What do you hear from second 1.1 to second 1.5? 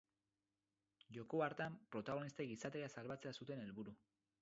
Joko